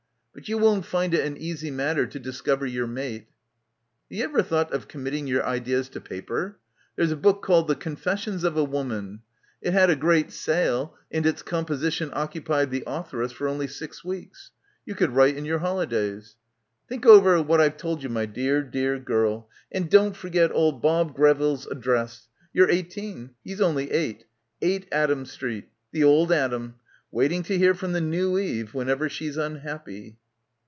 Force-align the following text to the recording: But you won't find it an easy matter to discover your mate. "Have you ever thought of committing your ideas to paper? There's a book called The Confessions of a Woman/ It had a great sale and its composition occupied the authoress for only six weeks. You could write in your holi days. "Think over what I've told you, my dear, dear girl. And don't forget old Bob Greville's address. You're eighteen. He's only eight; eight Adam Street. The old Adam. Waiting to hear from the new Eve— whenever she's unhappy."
But 0.33 0.47
you 0.47 0.57
won't 0.57 0.85
find 0.85 1.13
it 1.13 1.25
an 1.25 1.35
easy 1.35 1.69
matter 1.71 2.07
to 2.07 2.17
discover 2.17 2.65
your 2.65 2.87
mate. 2.87 3.27
"Have 4.09 4.17
you 4.17 4.23
ever 4.23 4.41
thought 4.41 4.71
of 4.71 4.87
committing 4.87 5.27
your 5.27 5.45
ideas 5.45 5.89
to 5.89 6.01
paper? 6.01 6.57
There's 6.95 7.11
a 7.11 7.17
book 7.17 7.41
called 7.43 7.67
The 7.67 7.75
Confessions 7.75 8.45
of 8.45 8.55
a 8.55 8.63
Woman/ 8.63 9.19
It 9.61 9.73
had 9.73 9.89
a 9.89 9.95
great 9.95 10.31
sale 10.31 10.97
and 11.11 11.25
its 11.25 11.43
composition 11.43 12.11
occupied 12.13 12.71
the 12.71 12.83
authoress 12.87 13.33
for 13.33 13.49
only 13.49 13.67
six 13.67 14.05
weeks. 14.05 14.51
You 14.85 14.95
could 14.95 15.11
write 15.11 15.35
in 15.35 15.43
your 15.43 15.59
holi 15.59 15.85
days. 15.85 16.37
"Think 16.87 17.05
over 17.05 17.41
what 17.43 17.59
I've 17.59 17.77
told 17.77 18.01
you, 18.01 18.07
my 18.07 18.25
dear, 18.25 18.63
dear 18.63 18.99
girl. 18.99 19.49
And 19.69 19.91
don't 19.91 20.15
forget 20.15 20.49
old 20.53 20.81
Bob 20.81 21.13
Greville's 21.13 21.67
address. 21.67 22.29
You're 22.53 22.71
eighteen. 22.71 23.31
He's 23.43 23.59
only 23.59 23.91
eight; 23.91 24.23
eight 24.61 24.87
Adam 24.93 25.25
Street. 25.25 25.65
The 25.91 26.05
old 26.05 26.31
Adam. 26.31 26.75
Waiting 27.11 27.43
to 27.43 27.57
hear 27.57 27.73
from 27.73 27.91
the 27.91 27.99
new 27.99 28.39
Eve— 28.39 28.73
whenever 28.73 29.09
she's 29.09 29.35
unhappy." 29.35 30.17